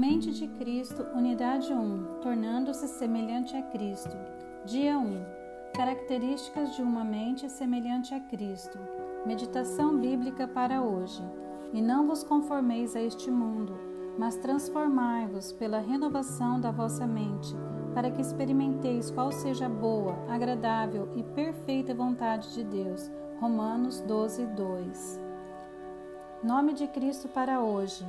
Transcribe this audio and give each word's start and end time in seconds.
mente 0.00 0.32
de 0.32 0.48
Cristo, 0.48 1.06
unidade 1.14 1.70
1, 1.70 2.20
tornando-se 2.22 2.88
semelhante 2.88 3.54
a 3.54 3.60
Cristo. 3.64 4.16
Dia 4.64 4.98
1. 4.98 5.22
Características 5.76 6.74
de 6.74 6.80
uma 6.80 7.04
mente 7.04 7.50
semelhante 7.50 8.14
a 8.14 8.20
Cristo. 8.20 8.78
Meditação 9.26 9.98
bíblica 9.98 10.48
para 10.48 10.80
hoje. 10.80 11.22
E 11.74 11.82
não 11.82 12.06
vos 12.06 12.24
conformeis 12.24 12.96
a 12.96 13.02
este 13.02 13.30
mundo, 13.30 13.78
mas 14.18 14.36
transformai-vos 14.36 15.52
pela 15.52 15.80
renovação 15.80 16.58
da 16.58 16.70
vossa 16.70 17.06
mente, 17.06 17.54
para 17.92 18.10
que 18.10 18.22
experimenteis 18.22 19.10
qual 19.10 19.30
seja 19.30 19.66
a 19.66 19.68
boa, 19.68 20.16
agradável 20.30 21.10
e 21.14 21.22
perfeita 21.22 21.94
vontade 21.94 22.54
de 22.54 22.64
Deus. 22.64 23.10
Romanos 23.38 24.00
12, 24.00 24.46
2. 24.46 25.20
Nome 26.42 26.72
de 26.72 26.86
Cristo 26.86 27.28
para 27.28 27.60
hoje 27.60 28.06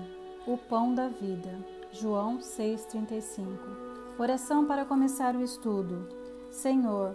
o 0.48 0.58
pão 0.58 0.95
da 0.95 1.09
vida. 1.09 1.80
João 1.94 2.40
6:35. 2.40 3.45
Oração 4.18 4.66
para 4.66 4.86
começar 4.86 5.36
o 5.36 5.41
estudo. 5.41 6.08
Senhor, 6.50 7.14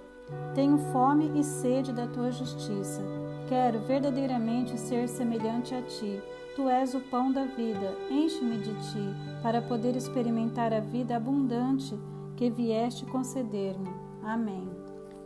tenho 0.54 0.76
fome 0.92 1.32
e 1.34 1.42
sede 1.42 1.94
da 1.94 2.06
tua 2.06 2.30
justiça. 2.30 3.00
Quero 3.48 3.80
verdadeiramente 3.80 4.78
ser 4.78 5.08
semelhante 5.08 5.74
a 5.74 5.80
ti. 5.80 6.20
Tu 6.54 6.68
és 6.68 6.94
o 6.94 7.00
pão 7.00 7.32
da 7.32 7.44
vida. 7.44 7.96
Enche-me 8.10 8.58
de 8.58 8.74
ti, 8.74 9.14
para 9.42 9.62
poder 9.62 9.96
experimentar 9.96 10.74
a 10.74 10.80
vida 10.80 11.16
abundante 11.16 11.98
que 12.36 12.50
vieste 12.50 13.06
conceder-me. 13.06 13.88
Amém. 14.22 14.68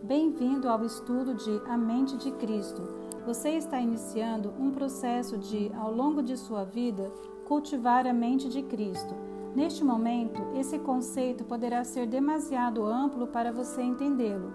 Bem-vindo 0.00 0.68
ao 0.68 0.84
estudo 0.84 1.34
de 1.34 1.60
A 1.68 1.76
Mente 1.76 2.16
de 2.16 2.30
Cristo. 2.32 2.82
Você 3.26 3.50
está 3.50 3.80
iniciando 3.80 4.54
um 4.60 4.70
processo 4.70 5.36
de, 5.36 5.72
ao 5.74 5.92
longo 5.92 6.22
de 6.22 6.36
sua 6.36 6.64
vida, 6.64 7.10
cultivar 7.46 8.06
a 8.06 8.12
mente 8.12 8.48
de 8.48 8.62
Cristo. 8.62 9.12
Neste 9.54 9.82
momento, 9.82 10.40
esse 10.54 10.78
conceito 10.78 11.44
poderá 11.44 11.82
ser 11.82 12.06
demasiado 12.06 12.84
amplo 12.84 13.26
para 13.26 13.52
você 13.52 13.82
entendê-lo. 13.82 14.52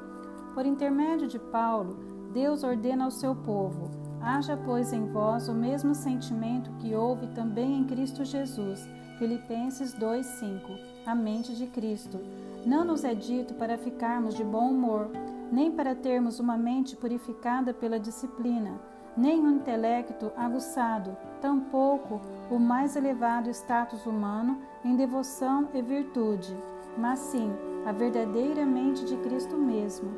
Por 0.53 0.65
intermédio 0.65 1.27
de 1.27 1.38
Paulo, 1.38 1.97
Deus 2.33 2.63
ordena 2.63 3.03
ao 3.03 3.11
seu 3.11 3.35
povo: 3.35 3.91
haja, 4.21 4.55
pois, 4.55 4.93
em 4.93 5.05
vós 5.11 5.49
o 5.49 5.53
mesmo 5.53 5.93
sentimento 5.93 6.71
que 6.79 6.95
houve 6.95 7.27
também 7.27 7.77
em 7.77 7.83
Cristo 7.83 8.23
Jesus. 8.23 8.88
Filipenses 9.19 9.93
2:5. 9.93 10.77
A 11.05 11.13
mente 11.13 11.53
de 11.55 11.67
Cristo. 11.67 12.19
Não 12.66 12.85
nos 12.85 13.03
é 13.03 13.13
dito 13.13 13.53
para 13.53 13.77
ficarmos 13.77 14.33
de 14.33 14.43
bom 14.43 14.71
humor, 14.71 15.09
nem 15.51 15.71
para 15.71 15.93
termos 15.93 16.39
uma 16.39 16.57
mente 16.57 16.95
purificada 16.95 17.73
pela 17.73 17.99
disciplina 17.99 18.79
nem 19.17 19.41
o 19.41 19.49
intelecto 19.49 20.31
aguçado, 20.35 21.16
tampouco 21.41 22.19
o 22.51 22.59
mais 22.59 22.95
elevado 22.95 23.49
status 23.49 24.05
humano 24.05 24.61
em 24.86 24.95
devoção 24.95 25.67
e 25.73 25.81
virtude, 25.81 26.55
mas 26.97 27.19
sim 27.19 27.52
a 27.86 27.91
verdadeira 27.91 28.66
mente 28.66 29.03
de 29.03 29.17
Cristo 29.17 29.58
mesmo. 29.58 30.09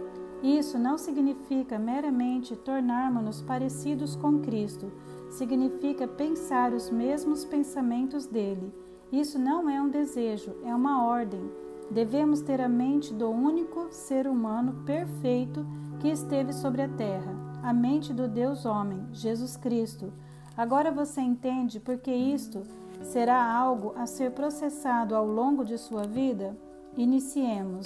Isso 0.44 0.78
não 0.78 1.00
significa 1.00 1.80
meramente 1.80 2.56
tornarmos-nos 2.56 3.42
parecidos 3.42 4.16
com 4.16 4.40
Cristo, 4.40 4.92
significa 5.32 6.08
pensar 6.08 6.72
os 6.72 6.92
mesmos 6.92 7.44
pensamentos 7.44 8.28
dele. 8.28 8.72
Isso 9.12 9.40
não 9.40 9.68
é 9.68 9.82
um 9.82 9.90
desejo, 9.90 10.56
é 10.64 10.76
uma 10.76 11.04
ordem. 11.04 11.50
Devemos 11.90 12.42
ter 12.42 12.62
a 12.62 12.70
mente 12.70 13.12
do 13.12 13.30
único 13.30 13.88
ser 13.90 14.28
humano 14.28 14.84
perfeito 14.86 15.66
que 16.00 16.10
esteve 16.10 16.54
sobre 16.54 16.84
a 16.84 16.90
terra 16.90 17.48
a 17.68 17.73
mente 17.73 18.14
do 18.14 18.30
Deus 18.30 18.66
homem, 18.66 19.06
Jesus 19.12 19.58
Cristo. 19.58 20.14
Agora 20.56 20.90
você 20.90 21.20
entende 21.20 21.82
porque 21.82 22.12
isto 22.12 22.64
será 23.02 23.44
algo 23.52 23.94
a 23.95 24.06
ser 24.06 24.31
processado 24.31 25.16
ao 25.16 25.26
longo 25.26 25.64
de 25.64 25.78
sua 25.78 26.03
vida? 26.03 26.58
Iniciemos. 26.95 27.86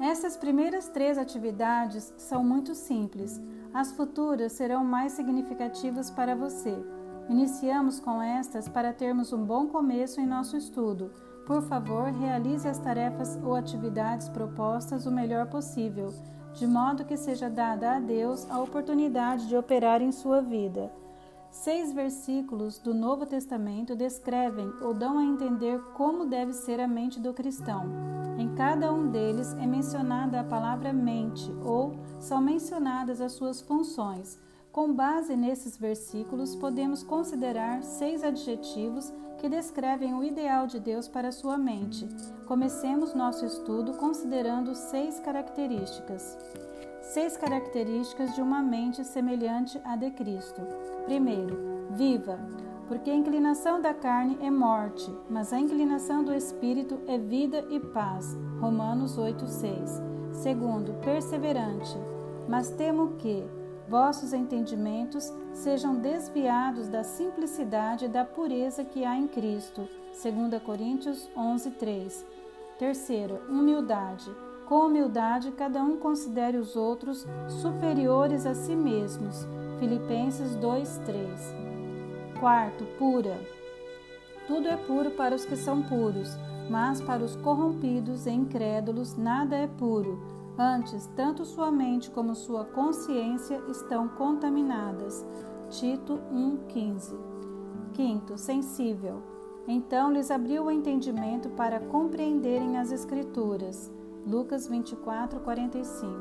Essas 0.00 0.36
primeiras 0.36 0.88
três 0.88 1.18
atividades 1.18 2.12
são 2.16 2.42
muito 2.42 2.74
simples. 2.74 3.40
As 3.72 3.92
futuras 3.92 4.52
serão 4.52 4.84
mais 4.84 5.12
significativas 5.12 6.10
para 6.10 6.34
você. 6.34 6.76
Iniciamos 7.28 8.00
com 8.00 8.20
estas 8.20 8.68
para 8.68 8.92
termos 8.92 9.32
um 9.32 9.44
bom 9.44 9.68
começo 9.68 10.20
em 10.20 10.26
nosso 10.26 10.56
estudo. 10.56 11.12
Por 11.46 11.62
favor, 11.62 12.04
realize 12.12 12.66
as 12.66 12.78
tarefas 12.78 13.38
ou 13.44 13.54
atividades 13.54 14.28
propostas 14.28 15.06
o 15.06 15.10
melhor 15.10 15.46
possível 15.46 16.12
de 16.54 16.66
modo 16.66 17.04
que 17.04 17.16
seja 17.16 17.48
dada 17.48 17.96
a 17.96 18.00
Deus 18.00 18.48
a 18.50 18.60
oportunidade 18.60 19.48
de 19.48 19.56
operar 19.56 20.02
em 20.02 20.12
sua 20.12 20.40
vida. 20.40 20.92
Seis 21.52 21.92
versículos 21.92 22.78
do 22.78 22.94
Novo 22.94 23.26
Testamento 23.26 23.94
descrevem 23.94 24.72
ou 24.80 24.94
dão 24.94 25.18
a 25.18 25.22
entender 25.22 25.78
como 25.92 26.24
deve 26.24 26.54
ser 26.54 26.80
a 26.80 26.88
mente 26.88 27.20
do 27.20 27.34
cristão. 27.34 27.84
Em 28.38 28.54
cada 28.54 28.90
um 28.90 29.10
deles 29.10 29.52
é 29.60 29.66
mencionada 29.66 30.40
a 30.40 30.44
palavra 30.44 30.94
mente 30.94 31.52
ou 31.62 31.94
são 32.18 32.40
mencionadas 32.40 33.20
as 33.20 33.32
suas 33.32 33.60
funções. 33.60 34.40
Com 34.72 34.94
base 34.94 35.36
nesses 35.36 35.76
versículos, 35.76 36.56
podemos 36.56 37.02
considerar 37.02 37.82
seis 37.82 38.24
adjetivos 38.24 39.12
que 39.36 39.48
descrevem 39.48 40.14
o 40.14 40.24
ideal 40.24 40.66
de 40.66 40.80
Deus 40.80 41.06
para 41.06 41.30
sua 41.30 41.58
mente. 41.58 42.08
Comecemos 42.46 43.14
nosso 43.14 43.44
estudo 43.44 43.92
considerando 43.98 44.74
seis 44.74 45.20
características. 45.20 46.38
Seis 47.02 47.36
características 47.36 48.32
de 48.32 48.40
uma 48.40 48.62
mente 48.62 49.04
semelhante 49.04 49.78
à 49.84 49.96
de 49.96 50.10
Cristo. 50.12 50.62
Primeiro, 51.04 51.88
viva, 51.90 52.38
porque 52.86 53.10
a 53.10 53.14
inclinação 53.14 53.82
da 53.82 53.92
carne 53.92 54.38
é 54.40 54.48
morte, 54.48 55.12
mas 55.28 55.52
a 55.52 55.58
inclinação 55.58 56.22
do 56.22 56.32
espírito 56.32 57.00
é 57.08 57.18
vida 57.18 57.66
e 57.68 57.80
paz. 57.80 58.36
Romanos 58.60 59.18
8:6. 59.18 60.00
Segundo, 60.32 60.94
perseverante, 61.00 61.98
mas 62.48 62.70
temo 62.70 63.16
que 63.16 63.44
vossos 63.88 64.32
entendimentos 64.32 65.30
sejam 65.52 65.96
desviados 65.96 66.88
da 66.88 67.02
simplicidade 67.02 68.04
e 68.04 68.08
da 68.08 68.24
pureza 68.24 68.84
que 68.84 69.04
há 69.04 69.16
em 69.16 69.26
Cristo. 69.26 69.88
2 70.12 70.62
Coríntios 70.62 71.28
11:3. 71.36 72.24
Terceiro, 72.78 73.40
humildade. 73.50 74.30
Com 74.66 74.86
humildade, 74.86 75.52
cada 75.52 75.82
um 75.82 75.96
considere 75.96 76.56
os 76.56 76.76
outros 76.76 77.26
superiores 77.48 78.46
a 78.46 78.54
si 78.54 78.74
mesmos. 78.74 79.46
Filipenses 79.78 80.54
2:3. 80.56 81.54
Quarto, 82.40 82.84
pura. 82.98 83.38
Tudo 84.46 84.68
é 84.68 84.76
puro 84.76 85.10
para 85.10 85.34
os 85.34 85.44
que 85.44 85.56
são 85.56 85.82
puros, 85.82 86.36
mas 86.70 87.00
para 87.00 87.22
os 87.22 87.36
corrompidos 87.36 88.26
e 88.26 88.30
incrédulos 88.30 89.16
nada 89.16 89.56
é 89.56 89.66
puro 89.66 90.32
Antes, 90.58 91.08
tanto 91.16 91.44
sua 91.44 91.70
mente 91.70 92.10
como 92.10 92.34
sua 92.34 92.64
consciência 92.64 93.62
estão 93.68 94.06
contaminadas. 94.06 95.24
Tito 95.70 96.20
1,15. 96.30 97.16
Quinto, 97.94 98.36
sensível. 98.36 99.22
Então 99.66 100.12
lhes 100.12 100.30
abriu 100.30 100.64
o 100.64 100.70
entendimento 100.70 101.48
para 101.50 101.80
compreenderem 101.80 102.76
as 102.76 102.92
Escrituras. 102.92 103.90
Lucas 104.26 104.66
24, 104.68 105.40
45. 105.40 106.12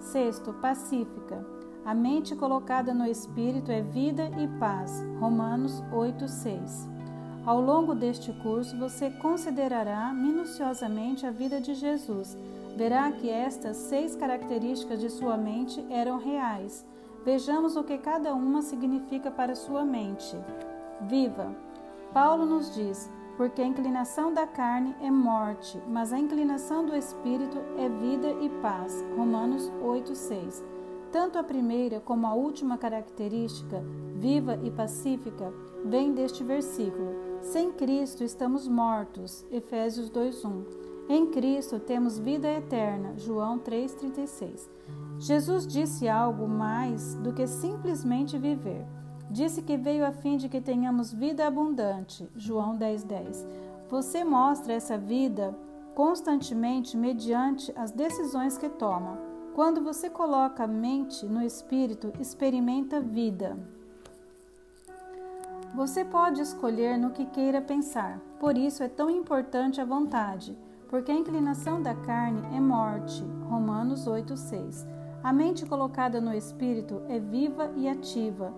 Sexto, 0.00 0.52
pacífica. 0.54 1.46
A 1.84 1.94
mente 1.94 2.34
colocada 2.34 2.94
no 2.94 3.06
Espírito 3.06 3.70
é 3.70 3.82
vida 3.82 4.30
e 4.38 4.48
paz. 4.58 5.04
Romanos 5.20 5.82
8, 5.92 6.28
6. 6.28 6.88
Ao 7.44 7.60
longo 7.60 7.94
deste 7.94 8.32
curso, 8.42 8.78
você 8.78 9.10
considerará 9.10 10.12
minuciosamente 10.14 11.26
a 11.26 11.30
vida 11.30 11.60
de 11.60 11.74
Jesus 11.74 12.36
verá 12.76 13.10
que 13.12 13.28
estas 13.28 13.76
seis 13.76 14.16
características 14.16 15.00
de 15.00 15.10
sua 15.10 15.36
mente 15.36 15.84
eram 15.90 16.18
reais. 16.18 16.86
Vejamos 17.24 17.76
o 17.76 17.84
que 17.84 17.98
cada 17.98 18.34
uma 18.34 18.62
significa 18.62 19.30
para 19.30 19.54
sua 19.54 19.84
mente. 19.84 20.36
Viva! 21.02 21.54
Paulo 22.12 22.46
nos 22.46 22.74
diz: 22.74 23.10
porque 23.36 23.62
a 23.62 23.66
inclinação 23.66 24.32
da 24.32 24.46
carne 24.46 24.94
é 25.00 25.10
morte, 25.10 25.80
mas 25.88 26.12
a 26.12 26.18
inclinação 26.18 26.84
do 26.84 26.94
espírito 26.94 27.58
é 27.78 27.88
vida 27.88 28.30
e 28.40 28.48
paz. 28.60 29.04
Romanos 29.16 29.70
8:6. 29.82 30.62
Tanto 31.10 31.38
a 31.38 31.42
primeira 31.42 32.00
como 32.00 32.26
a 32.26 32.34
última 32.34 32.78
característica, 32.78 33.84
viva 34.16 34.58
e 34.62 34.70
pacífica, 34.70 35.52
vem 35.84 36.12
deste 36.12 36.42
versículo. 36.42 37.14
Sem 37.40 37.72
Cristo 37.72 38.22
estamos 38.22 38.68
mortos. 38.68 39.44
Efésios 39.50 40.08
2:1. 40.10 40.64
Em 41.08 41.26
Cristo 41.26 41.78
temos 41.80 42.18
vida 42.18 42.48
eterna. 42.48 43.14
João 43.18 43.58
3,36. 43.58 44.70
Jesus 45.18 45.66
disse 45.66 46.08
algo 46.08 46.48
mais 46.48 47.16
do 47.16 47.32
que 47.32 47.46
simplesmente 47.46 48.38
viver. 48.38 48.86
Disse 49.32 49.62
que 49.62 49.78
veio 49.78 50.04
a 50.04 50.12
fim 50.12 50.36
de 50.36 50.46
que 50.46 50.60
tenhamos 50.60 51.10
vida 51.10 51.46
abundante. 51.46 52.28
João 52.36 52.76
10,10. 52.76 53.06
10. 53.06 53.46
Você 53.88 54.22
mostra 54.24 54.74
essa 54.74 54.98
vida 54.98 55.56
constantemente 55.94 56.98
mediante 56.98 57.72
as 57.74 57.90
decisões 57.90 58.58
que 58.58 58.68
toma. 58.68 59.18
Quando 59.54 59.82
você 59.82 60.10
coloca 60.10 60.64
a 60.64 60.66
mente 60.66 61.24
no 61.24 61.42
espírito, 61.42 62.12
experimenta 62.20 63.00
vida. 63.00 63.56
Você 65.74 66.04
pode 66.04 66.42
escolher 66.42 66.98
no 66.98 67.10
que 67.10 67.24
queira 67.24 67.62
pensar, 67.62 68.20
por 68.38 68.58
isso 68.58 68.82
é 68.82 68.88
tão 68.88 69.08
importante 69.08 69.80
a 69.80 69.84
vontade, 69.86 70.54
porque 70.90 71.10
a 71.10 71.14
inclinação 71.14 71.80
da 71.80 71.94
carne 71.94 72.42
é 72.54 72.60
morte. 72.60 73.24
Romanos 73.48 74.06
8,6. 74.06 74.86
A 75.22 75.32
mente 75.32 75.64
colocada 75.64 76.20
no 76.20 76.34
espírito 76.34 77.00
é 77.08 77.18
viva 77.18 77.72
e 77.76 77.88
ativa. 77.88 78.52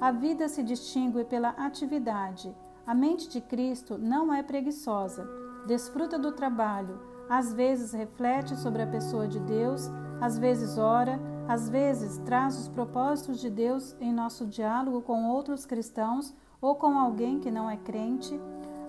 A 0.00 0.10
vida 0.10 0.48
se 0.48 0.62
distingue 0.62 1.24
pela 1.24 1.50
atividade. 1.50 2.56
A 2.86 2.94
mente 2.94 3.28
de 3.28 3.38
Cristo 3.38 3.98
não 3.98 4.32
é 4.32 4.42
preguiçosa, 4.42 5.28
desfruta 5.66 6.18
do 6.18 6.32
trabalho, 6.32 6.98
às 7.28 7.52
vezes 7.52 7.92
reflete 7.92 8.56
sobre 8.56 8.80
a 8.82 8.86
pessoa 8.86 9.28
de 9.28 9.38
Deus, 9.40 9.90
às 10.18 10.38
vezes 10.38 10.78
ora, 10.78 11.20
às 11.46 11.68
vezes 11.68 12.16
traz 12.24 12.58
os 12.58 12.66
propósitos 12.66 13.40
de 13.40 13.50
Deus 13.50 13.94
em 14.00 14.10
nosso 14.10 14.46
diálogo 14.46 15.02
com 15.02 15.28
outros 15.28 15.66
cristãos 15.66 16.34
ou 16.62 16.74
com 16.74 16.98
alguém 16.98 17.38
que 17.38 17.50
não 17.50 17.68
é 17.68 17.76
crente. 17.76 18.40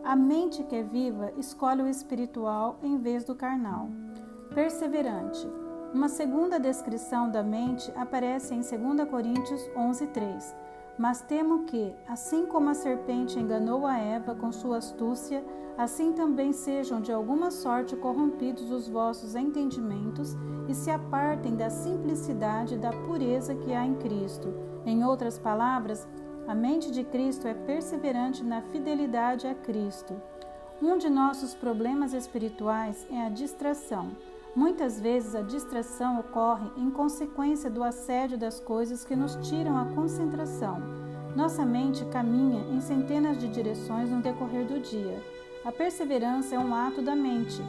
A 0.06 0.16
mente 0.16 0.63
que 0.63 0.78
é 0.78 0.81
viva 0.81 1.34
escolhe 1.38 1.81
o 1.81 1.88
espiritual 1.88 2.80
em 2.81 2.98
vez 2.98 3.25
do 3.25 3.36
carnal. 3.36 3.90
Perseverante. 4.56 5.46
Uma 5.94 6.08
segunda 6.08 6.58
descrição 6.58 7.30
da 7.30 7.44
mente 7.44 7.92
aparece 7.98 8.56
em 8.56 8.62
2 8.62 9.10
Coríntios 9.10 9.69
11:3. 9.75 10.61
Mas 10.98 11.22
temo 11.22 11.64
que, 11.64 11.94
assim 12.08 12.46
como 12.46 12.70
a 12.70 12.74
serpente 12.74 13.40
enganou 13.40 13.86
a 13.86 13.98
Eva 13.98 14.36
com 14.36 14.52
sua 14.52 14.78
astúcia, 14.78 15.44
assim 15.78 16.14
também 16.14 16.52
sejam 16.54 17.02
de 17.02 17.12
alguma 17.12 17.50
sorte 17.50 17.96
corrompidos 17.96 18.70
os 18.72 18.88
vossos 18.88 19.36
entendimentos 19.36 20.36
e 20.68 20.76
se 20.76 20.92
apartem 20.92 21.56
da 21.56 21.70
simplicidade 21.70 22.76
e 22.76 22.78
da 22.78 22.92
pureza 22.92 23.56
que 23.56 23.74
há 23.74 23.86
em 23.86 23.96
Cristo. 23.96 24.54
Em 24.86 25.04
outras 25.04 25.40
palavras, 25.40 26.08
a 26.48 26.54
mente 26.54 26.92
de 26.92 27.04
Cristo 27.04 27.48
é 27.48 27.54
perseverante 27.54 28.44
na 28.44 28.62
fidelidade 28.62 29.48
a 29.48 29.56
Cristo. 29.56 30.14
Um 30.82 30.98
de 30.98 31.10
nossos 31.10 31.54
problemas 31.54 32.14
espirituais 32.14 33.08
é 33.12 33.26
a 33.26 33.30
distração. 33.30 34.12
Muitas 34.53 35.00
vezes 35.00 35.33
a 35.33 35.42
distração 35.42 36.19
ocorre 36.19 36.69
em 36.75 36.89
consequência 36.89 37.69
do 37.69 37.83
assédio 37.83 38.38
das 38.38 38.59
coisas 38.59 39.06
que 39.06 39.15
nos 39.15 39.36
tiram 39.48 39.77
a 39.77 39.86
concentração. 39.86 40.77
Nossa 41.36 41.65
mente 41.65 42.03
caminha 42.06 42.59
em 42.69 42.81
centenas 42.81 43.38
de 43.38 43.48
direções 43.48 44.09
no 44.09 44.21
decorrer 44.21 44.65
do 44.65 44.81
dia. 44.81 45.24
A 45.63 45.71
perseverança 45.71 46.56
é 46.56 46.59
um 46.59 46.75
ato 46.75 47.01
da 47.01 47.15
mente. 47.15 47.62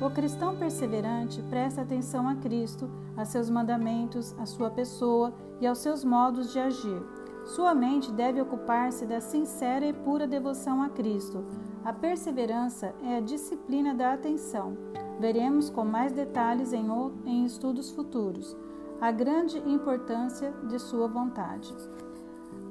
O 0.00 0.08
cristão 0.08 0.56
perseverante 0.56 1.42
presta 1.50 1.82
atenção 1.82 2.26
a 2.26 2.34
Cristo, 2.36 2.90
a 3.14 3.26
seus 3.26 3.50
mandamentos, 3.50 4.34
a 4.38 4.46
sua 4.46 4.70
pessoa 4.70 5.34
e 5.60 5.66
aos 5.66 5.78
seus 5.78 6.02
modos 6.02 6.50
de 6.54 6.58
agir. 6.58 7.02
Sua 7.44 7.74
mente 7.74 8.10
deve 8.10 8.40
ocupar-se 8.40 9.04
da 9.04 9.20
sincera 9.20 9.84
e 9.84 9.92
pura 9.92 10.26
devoção 10.26 10.82
a 10.82 10.88
Cristo. 10.88 11.44
A 11.84 11.92
perseverança 11.92 12.94
é 13.02 13.18
a 13.18 13.20
disciplina 13.20 13.92
da 13.92 14.14
atenção. 14.14 14.74
Veremos 15.20 15.68
com 15.68 15.84
mais 15.84 16.12
detalhes 16.12 16.72
em, 16.72 16.86
em 17.26 17.44
estudos 17.44 17.90
futuros 17.90 18.56
a 18.98 19.10
grande 19.10 19.58
importância 19.58 20.50
de 20.66 20.78
sua 20.78 21.06
vontade. 21.08 21.74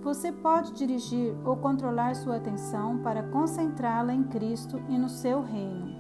Você 0.02 0.32
pode 0.32 0.74
dirigir 0.74 1.36
ou 1.46 1.56
controlar 1.58 2.16
sua 2.16 2.38
atenção 2.38 2.98
para 3.04 3.22
concentrá-la 3.22 4.14
em 4.14 4.24
Cristo 4.24 4.82
e 4.90 4.98
no 4.98 5.10
seu 5.10 5.44
reino. 5.44 5.96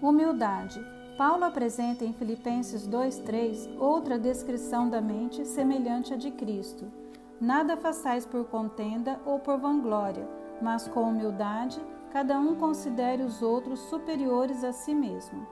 Humildade. 0.00 0.80
Paulo 1.18 1.44
apresenta 1.44 2.04
em 2.04 2.12
Filipenses 2.12 2.86
2:3 2.86 3.68
outra 3.80 4.16
descrição 4.16 4.88
da 4.88 5.00
mente 5.00 5.44
semelhante 5.44 6.14
à 6.14 6.16
de 6.16 6.30
Cristo. 6.30 6.86
Nada 7.40 7.76
façais 7.76 8.24
por 8.24 8.44
contenda 8.44 9.20
ou 9.26 9.40
por 9.40 9.58
vanglória, 9.58 10.28
mas 10.62 10.86
com 10.86 11.02
humildade 11.02 11.80
cada 12.12 12.38
um 12.38 12.54
considere 12.54 13.22
os 13.22 13.42
outros 13.42 13.78
superiores 13.80 14.64
a 14.64 14.72
si 14.72 14.94
mesmo. 14.94 15.46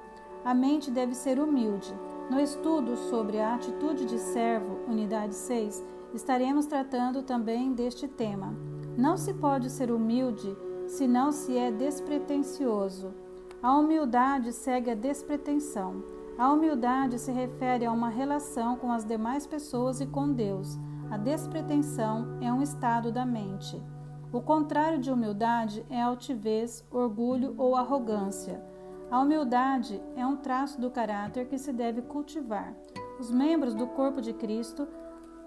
A 0.44 0.54
mente 0.54 0.90
deve 0.90 1.14
ser 1.14 1.38
humilde. 1.38 1.94
No 2.30 2.40
estudo 2.40 2.96
sobre 2.96 3.40
a 3.40 3.54
atitude 3.54 4.04
de 4.04 4.18
servo, 4.18 4.78
unidade 4.88 5.34
6, 5.34 5.84
estaremos 6.14 6.66
tratando 6.66 7.22
também 7.22 7.72
deste 7.72 8.06
tema. 8.06 8.54
Não 8.96 9.16
se 9.16 9.32
pode 9.34 9.70
ser 9.70 9.90
humilde 9.90 10.56
se 10.86 11.06
não 11.06 11.30
se 11.30 11.56
é 11.56 11.70
despretensioso. 11.70 13.14
A 13.62 13.76
humildade 13.76 14.52
segue 14.52 14.90
a 14.90 14.94
despretensão. 14.94 16.02
A 16.36 16.52
humildade 16.52 17.18
se 17.18 17.32
refere 17.32 17.84
a 17.84 17.92
uma 17.92 18.08
relação 18.08 18.76
com 18.76 18.92
as 18.92 19.04
demais 19.04 19.46
pessoas 19.46 20.00
e 20.00 20.06
com 20.06 20.32
Deus. 20.32 20.78
A 21.10 21.16
despretensão 21.16 22.38
é 22.40 22.52
um 22.52 22.62
estado 22.62 23.10
da 23.10 23.26
mente. 23.26 23.82
O 24.30 24.42
contrário 24.42 24.98
de 24.98 25.10
humildade 25.10 25.86
é 25.88 26.02
altivez, 26.02 26.84
orgulho 26.90 27.54
ou 27.56 27.74
arrogância. 27.74 28.62
A 29.10 29.20
humildade 29.20 30.02
é 30.14 30.26
um 30.26 30.36
traço 30.36 30.78
do 30.78 30.90
caráter 30.90 31.46
que 31.46 31.56
se 31.56 31.72
deve 31.72 32.02
cultivar. 32.02 32.74
Os 33.18 33.30
membros 33.30 33.74
do 33.74 33.86
corpo 33.86 34.20
de 34.20 34.34
Cristo 34.34 34.86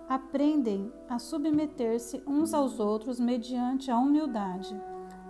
aprendem 0.09 0.91
a 1.07 1.19
submeter-se 1.19 2.23
uns 2.25 2.55
aos 2.55 2.79
outros 2.79 3.19
mediante 3.19 3.91
a 3.91 3.99
humildade. 3.99 4.75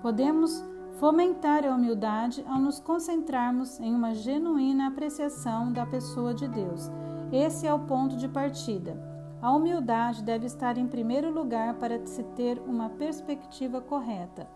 Podemos 0.01 0.63
fomentar 0.93 1.65
a 1.65 1.75
humildade 1.75 2.45
ao 2.47 2.57
nos 2.57 2.79
concentrarmos 2.79 3.81
em 3.81 3.93
uma 3.93 4.15
genuína 4.15 4.87
apreciação 4.87 5.73
da 5.73 5.85
pessoa 5.85 6.33
de 6.33 6.47
Deus. 6.47 6.89
Esse 7.33 7.67
é 7.67 7.73
o 7.73 7.79
ponto 7.79 8.15
de 8.15 8.29
partida. 8.29 9.10
A 9.41 9.51
humildade 9.51 10.23
deve 10.23 10.45
estar 10.45 10.77
em 10.77 10.87
primeiro 10.87 11.31
lugar 11.31 11.73
para 11.75 12.05
se 12.05 12.21
ter 12.35 12.61
uma 12.67 12.89
perspectiva 12.89 13.81
correta. 13.81 14.47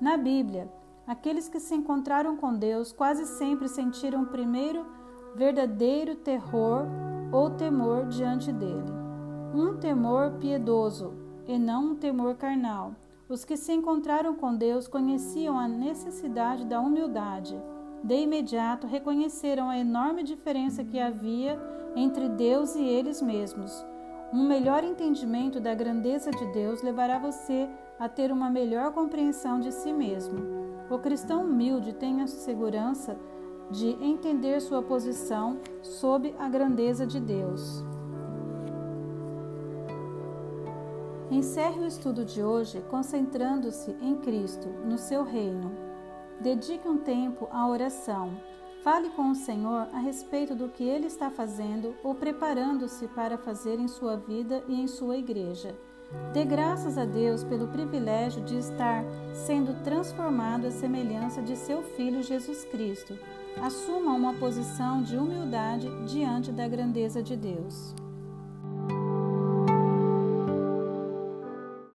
Na 0.00 0.16
Bíblia, 0.16 0.70
aqueles 1.04 1.48
que 1.48 1.58
se 1.58 1.74
encontraram 1.74 2.36
com 2.36 2.54
Deus 2.54 2.92
quase 2.92 3.26
sempre 3.26 3.68
sentiram 3.68 4.24
primeiro 4.24 4.86
verdadeiro 5.34 6.14
terror 6.14 6.86
ou 7.32 7.50
temor 7.50 8.06
diante 8.06 8.52
dele. 8.52 8.92
Um 9.52 9.76
temor 9.76 10.34
piedoso 10.38 11.14
e 11.48 11.58
não 11.58 11.92
um 11.92 11.96
temor 11.96 12.36
carnal. 12.36 12.94
Os 13.28 13.44
que 13.44 13.56
se 13.56 13.72
encontraram 13.72 14.36
com 14.36 14.54
Deus 14.54 14.86
conheciam 14.86 15.58
a 15.58 15.66
necessidade 15.66 16.64
da 16.64 16.80
humildade. 16.80 17.60
De 18.04 18.14
imediato 18.14 18.86
reconheceram 18.86 19.68
a 19.68 19.76
enorme 19.76 20.22
diferença 20.22 20.84
que 20.84 21.00
havia 21.00 21.60
entre 21.96 22.28
Deus 22.28 22.76
e 22.76 22.84
eles 22.84 23.20
mesmos. 23.20 23.84
Um 24.30 24.46
melhor 24.46 24.84
entendimento 24.84 25.58
da 25.58 25.74
grandeza 25.74 26.30
de 26.30 26.44
Deus 26.52 26.82
levará 26.82 27.18
você 27.18 27.66
a 27.98 28.10
ter 28.10 28.30
uma 28.30 28.50
melhor 28.50 28.92
compreensão 28.92 29.58
de 29.58 29.72
si 29.72 29.90
mesmo. 29.90 30.38
O 30.90 30.98
cristão 30.98 31.44
humilde 31.44 31.94
tem 31.94 32.20
a 32.20 32.26
segurança 32.26 33.16
de 33.70 33.88
entender 34.04 34.60
sua 34.60 34.82
posição 34.82 35.58
sob 35.82 36.34
a 36.38 36.46
grandeza 36.46 37.06
de 37.06 37.18
Deus. 37.18 37.82
Encerre 41.30 41.80
o 41.80 41.86
estudo 41.86 42.22
de 42.22 42.42
hoje 42.42 42.82
concentrando-se 42.90 43.96
em 44.00 44.14
Cristo, 44.16 44.68
no 44.84 44.98
seu 44.98 45.24
reino. 45.24 45.72
Dedique 46.38 46.86
um 46.86 46.98
tempo 46.98 47.48
à 47.50 47.66
oração 47.66 48.32
Fale 48.82 49.10
com 49.10 49.30
o 49.30 49.34
Senhor 49.34 49.88
a 49.92 49.98
respeito 49.98 50.54
do 50.54 50.68
que 50.68 50.84
Ele 50.84 51.06
está 51.06 51.30
fazendo 51.30 51.94
ou 52.02 52.14
preparando-se 52.14 53.08
para 53.08 53.36
fazer 53.36 53.78
em 53.78 53.88
sua 53.88 54.16
vida 54.16 54.62
e 54.68 54.80
em 54.80 54.86
sua 54.86 55.16
igreja. 55.16 55.76
Dê 56.32 56.44
graças 56.44 56.96
a 56.96 57.04
Deus 57.04 57.44
pelo 57.44 57.68
privilégio 57.68 58.42
de 58.42 58.56
estar 58.56 59.04
sendo 59.34 59.82
transformado 59.82 60.66
à 60.66 60.70
semelhança 60.70 61.42
de 61.42 61.56
seu 61.56 61.82
Filho 61.82 62.22
Jesus 62.22 62.64
Cristo. 62.64 63.18
Assuma 63.60 64.14
uma 64.14 64.32
posição 64.34 65.02
de 65.02 65.16
humildade 65.16 65.88
diante 66.06 66.52
da 66.52 66.66
grandeza 66.66 67.22
de 67.22 67.36
Deus. 67.36 67.94